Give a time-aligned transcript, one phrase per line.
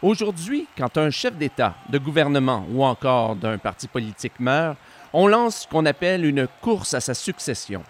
[0.00, 4.76] Aujourd'hui, quand un chef d'État, de gouvernement ou encore d'un parti politique meurt,
[5.12, 7.82] on lance ce qu'on appelle une course à sa succession.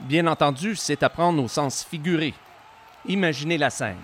[0.00, 2.32] Bien entendu, c'est à prendre au sens figuré.
[3.06, 3.98] Imaginez la scène.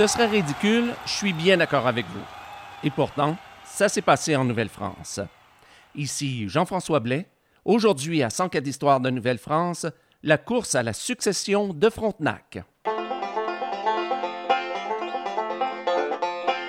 [0.00, 2.24] Ce serait ridicule, je suis bien d'accord avec vous.
[2.82, 3.36] Et pourtant,
[3.66, 5.20] ça s'est passé en Nouvelle-France.
[5.94, 7.28] Ici Jean-François Blais.
[7.66, 9.84] Aujourd'hui, à 100 cas d'histoire de Nouvelle-France,
[10.22, 12.64] la course à la succession de Frontenac.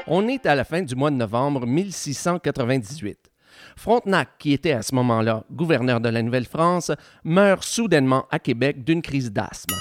[0.08, 3.32] On est à la fin du mois de novembre 1698.
[3.78, 6.92] Frontenac, qui était à ce moment-là gouverneur de la Nouvelle-France,
[7.24, 9.78] meurt soudainement à Québec d'une crise d'asthme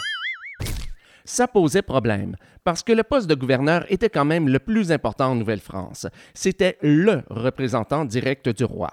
[1.30, 2.34] ça posait problème,
[2.64, 6.08] parce que le poste de gouverneur était quand même le plus important en Nouvelle-France.
[6.34, 8.90] C'était le représentant direct du roi.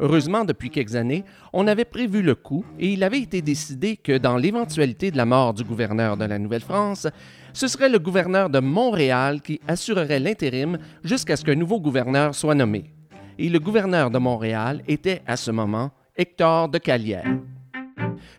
[0.00, 4.18] Heureusement, depuis quelques années, on avait prévu le coup et il avait été décidé que
[4.18, 7.06] dans l'éventualité de la mort du gouverneur de la Nouvelle-France,
[7.52, 12.56] ce serait le gouverneur de Montréal qui assurerait l'intérim jusqu'à ce qu'un nouveau gouverneur soit
[12.56, 12.92] nommé.
[13.38, 17.38] Et le gouverneur de Montréal était à ce moment Hector de Calière.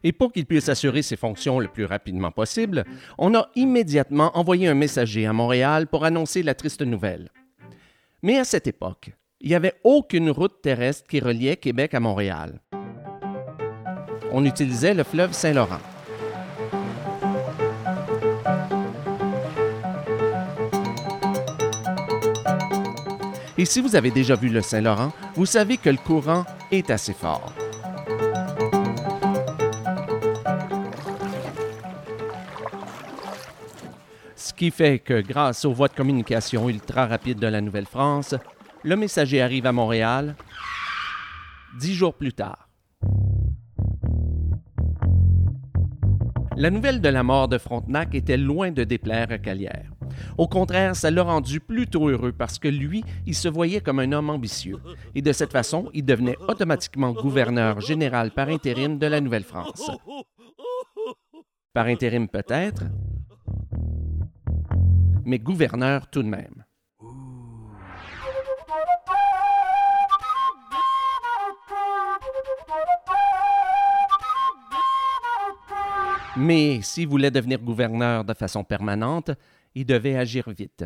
[0.04, 2.84] Et pour qu'il puisse assurer ses fonctions le plus rapidement possible,
[3.18, 7.30] on a immédiatement envoyé un messager à Montréal pour annoncer la triste nouvelle.
[8.22, 12.60] Mais à cette époque, il n'y avait aucune route terrestre qui reliait Québec à Montréal.
[14.32, 15.80] On utilisait le fleuve Saint-Laurent.
[23.58, 27.14] Et si vous avez déjà vu le Saint-Laurent, vous savez que le courant est assez
[27.14, 27.54] fort.
[34.64, 38.34] Qui fait que grâce aux voies de communication ultra rapides de la Nouvelle-France,
[38.84, 40.38] le messager arrive à Montréal
[41.78, 42.70] dix jours plus tard.
[46.56, 49.92] La nouvelle de la mort de Frontenac était loin de déplaire à Calière.
[50.38, 54.14] Au contraire, ça l'a rendu plutôt heureux parce que lui, il se voyait comme un
[54.14, 54.78] homme ambitieux.
[55.14, 59.92] Et de cette façon, il devenait automatiquement gouverneur général par intérim de la Nouvelle-France.
[61.74, 62.84] Par intérim peut-être,
[65.26, 66.64] mais gouverneur tout de même.
[76.36, 79.32] Mais s'il voulait devenir gouverneur de façon permanente,
[79.76, 80.84] il devait agir vite.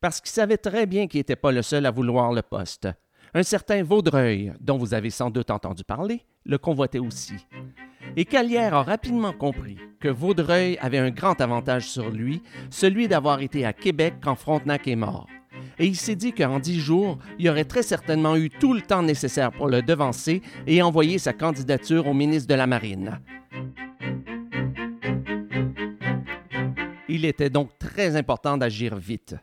[0.00, 2.88] Parce qu'il savait très bien qu'il n'était pas le seul à vouloir le poste.
[3.34, 7.46] Un certain Vaudreuil, dont vous avez sans doute entendu parler, le convoitait aussi.
[8.14, 13.40] Et Calière a rapidement compris que Vaudreuil avait un grand avantage sur lui, celui d'avoir
[13.40, 15.28] été à Québec quand Frontenac est mort.
[15.78, 19.02] Et il s'est dit qu'en dix jours, il aurait très certainement eu tout le temps
[19.02, 23.18] nécessaire pour le devancer et envoyer sa candidature au ministre de la Marine.
[27.08, 29.36] Il était donc très important d'agir vite.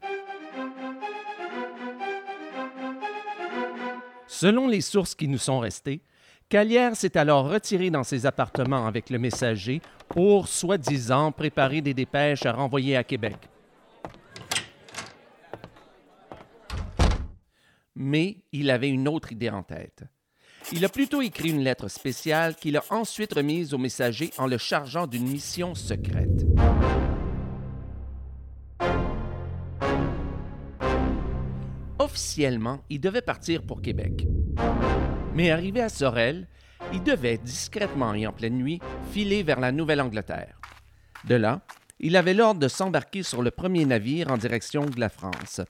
[4.40, 6.00] Selon les sources qui nous sont restées,
[6.48, 12.46] Calière s'est alors retiré dans ses appartements avec le messager pour, soi-disant, préparer des dépêches
[12.46, 13.36] à renvoyer à Québec.
[17.98, 20.06] Mais il avait une autre idée en tête.
[20.72, 24.58] Il a plutôt écrit une lettre spéciale qu'il a ensuite remise au messager en le
[24.58, 26.46] chargeant d'une mission secrète.
[32.20, 34.28] Officiellement, il devait partir pour Québec.
[35.36, 36.50] Mais arrivé à Sorel,
[36.92, 38.82] il devait discrètement et en pleine nuit
[39.14, 40.60] filer vers la Nouvelle-Angleterre.
[41.30, 41.62] De là,
[41.98, 45.62] il avait l'ordre de s'embarquer sur le premier navire en direction de la France.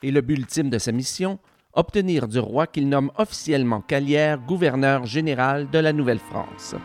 [0.00, 1.40] Et le but ultime de sa mission,
[1.72, 6.76] obtenir du roi qu'il nomme officiellement Calière gouverneur général de la Nouvelle-France.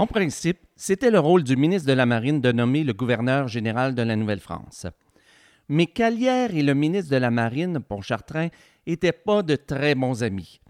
[0.00, 3.94] En principe, c'était le rôle du ministre de la Marine de nommer le gouverneur général
[3.94, 4.86] de la Nouvelle-France.
[5.68, 8.48] Mais Calière et le ministre de la Marine, Pontchartrain,
[8.86, 10.62] n'étaient pas de très bons amis.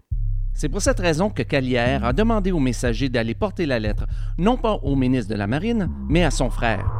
[0.53, 4.05] C'est pour cette raison que Calière a demandé au messager d'aller porter la lettre,
[4.37, 6.91] non pas au ministre de la Marine, mais à son frère.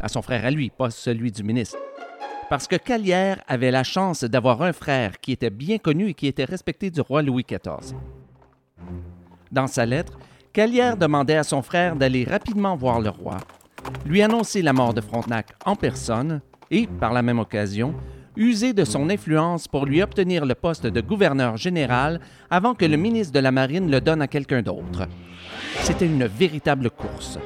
[0.00, 1.76] À son frère à lui, pas celui du ministre.
[2.48, 6.28] Parce que Calière avait la chance d'avoir un frère qui était bien connu et qui
[6.28, 7.94] était respecté du roi Louis XIV.
[9.52, 10.16] Dans sa lettre,
[10.52, 13.36] Calière demandait à son frère d'aller rapidement voir le roi,
[14.04, 16.40] lui annoncer la mort de Frontenac en personne
[16.72, 17.94] et, par la même occasion,
[18.36, 22.20] user de son influence pour lui obtenir le poste de gouverneur général
[22.50, 25.06] avant que le ministre de la Marine le donne à quelqu'un d'autre.
[25.82, 27.38] C'était une véritable course.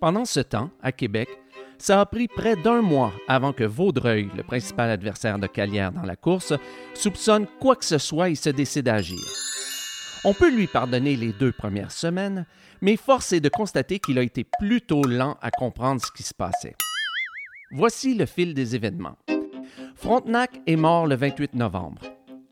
[0.00, 1.28] Pendant ce temps, à Québec,
[1.76, 6.04] ça a pris près d'un mois avant que Vaudreuil, le principal adversaire de Calière dans
[6.04, 6.54] la course,
[6.94, 9.20] soupçonne quoi que ce soit et se décide à agir.
[10.24, 12.46] On peut lui pardonner les deux premières semaines,
[12.80, 16.32] mais force est de constater qu'il a été plutôt lent à comprendre ce qui se
[16.32, 16.76] passait.
[17.70, 19.18] Voici le fil des événements.
[19.96, 22.00] Frontenac est mort le 28 novembre.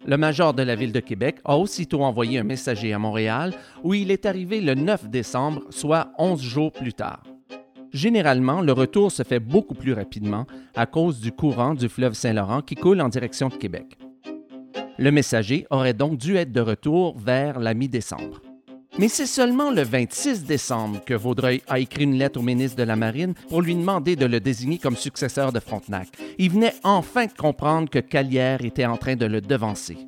[0.07, 3.55] Le major de la ville de Québec a aussitôt envoyé un messager à Montréal
[3.85, 7.23] où il est arrivé le 9 décembre, soit 11 jours plus tard.
[7.93, 12.63] Généralement, le retour se fait beaucoup plus rapidement à cause du courant du fleuve Saint-Laurent
[12.63, 13.99] qui coule en direction de Québec.
[14.99, 18.43] Le messager aurait donc dû être de retour vers la mi-décembre.
[18.99, 22.83] Mais c'est seulement le 26 décembre que Vaudreuil a écrit une lettre au ministre de
[22.83, 26.09] la Marine pour lui demander de le désigner comme successeur de Frontenac.
[26.37, 29.99] Il venait enfin de comprendre que Calière était en train de le devancer.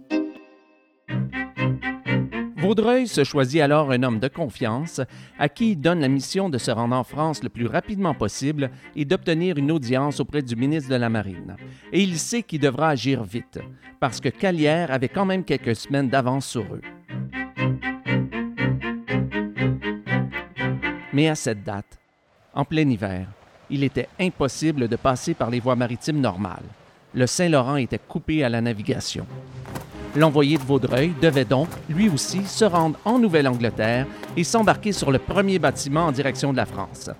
[2.60, 5.00] Vaudreuil se choisit alors un homme de confiance
[5.38, 8.70] à qui il donne la mission de se rendre en France le plus rapidement possible
[8.94, 11.56] et d'obtenir une audience auprès du ministre de la Marine.
[11.90, 13.58] Et il sait qu'il devra agir vite,
[13.98, 16.82] parce que Calière avait quand même quelques semaines d'avance sur eux.
[21.14, 21.98] Mais à cette date,
[22.52, 23.26] en plein hiver,
[23.70, 26.68] il était impossible de passer par les voies maritimes normales.
[27.14, 29.26] Le Saint-Laurent était coupé à la navigation.
[30.16, 35.20] L'envoyé de Vaudreuil devait donc, lui aussi, se rendre en Nouvelle-Angleterre et s'embarquer sur le
[35.20, 37.10] premier bâtiment en direction de la France.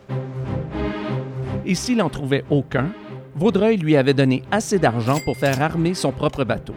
[1.64, 2.90] Et s'il n'en trouvait aucun,
[3.36, 6.74] Vaudreuil lui avait donné assez d'argent pour faire armer son propre bateau.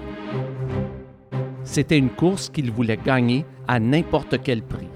[1.64, 4.93] C'était une course qu'il voulait gagner à n'importe quel prix.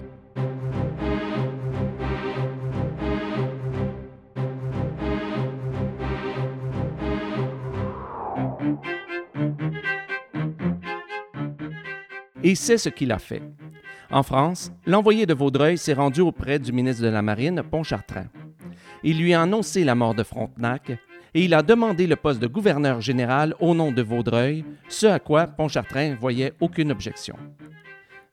[12.47, 13.41] Et c'est ce qu'il a fait.
[14.09, 18.27] En France, l'envoyé de Vaudreuil s'est rendu auprès du ministre de la Marine, Pontchartrain.
[19.03, 20.91] Il lui a annoncé la mort de Frontenac
[21.33, 25.19] et il a demandé le poste de gouverneur général au nom de Vaudreuil, ce à
[25.19, 27.35] quoi Pontchartrain voyait aucune objection.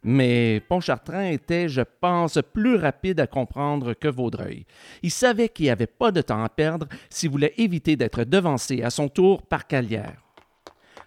[0.04, 4.64] Mais Pontchartrain était, je pense, plus rapide à comprendre que Vaudreuil.
[5.02, 8.80] Il savait qu'il n'y avait pas de temps à perdre s'il voulait éviter d'être devancé
[8.84, 10.22] à son tour par Calière.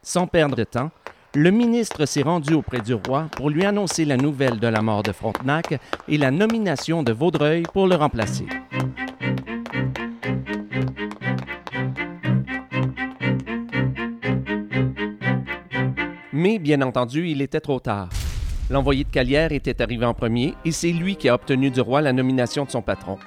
[0.01, 0.92] Sans perdre de temps,
[1.35, 5.03] le ministre s'est rendu auprès du roi pour lui annoncer la nouvelle de la mort
[5.03, 8.45] de Frontenac et la nomination de Vaudreuil pour le remplacer.
[16.33, 18.09] Mais bien entendu, il était trop tard.
[18.69, 22.01] L'envoyé de Calière était arrivé en premier et c'est lui qui a obtenu du roi
[22.01, 23.18] la nomination de son patron.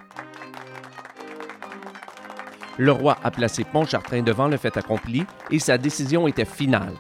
[2.79, 6.95] Le roi a placé Pontchartrain devant le fait accompli et sa décision était finale.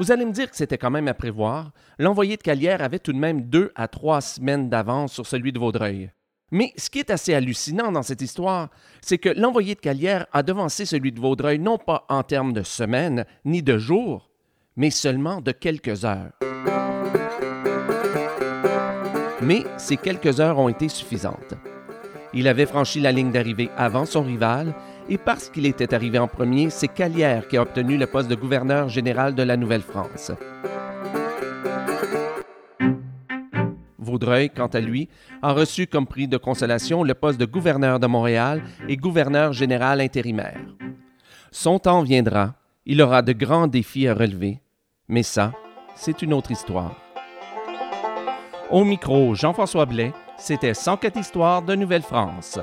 [0.00, 1.72] Vous allez me dire que c'était quand même à prévoir.
[1.98, 5.58] L'envoyé de Calière avait tout de même deux à trois semaines d'avance sur celui de
[5.58, 6.10] Vaudreuil.
[6.50, 8.70] Mais ce qui est assez hallucinant dans cette histoire,
[9.02, 12.62] c'est que l'envoyé de Calière a devancé celui de Vaudreuil non pas en termes de
[12.62, 14.30] semaines ni de jours,
[14.74, 16.32] mais seulement de quelques heures.
[19.42, 21.54] Mais ces quelques heures ont été suffisantes.
[22.32, 24.74] Il avait franchi la ligne d'arrivée avant son rival
[25.08, 28.36] et parce qu'il était arrivé en premier, c'est Calière qui a obtenu le poste de
[28.36, 30.30] gouverneur général de la Nouvelle-France.
[33.98, 35.08] Vaudreuil, quant à lui,
[35.42, 40.00] a reçu comme prix de consolation le poste de gouverneur de Montréal et gouverneur général
[40.00, 40.60] intérimaire.
[41.50, 42.54] Son temps viendra,
[42.86, 44.60] il aura de grands défis à relever,
[45.08, 45.52] mais ça,
[45.96, 46.96] c'est une autre histoire.
[48.70, 52.58] Au micro, Jean-François Blais, c'était 104 histoires de Nouvelle-France.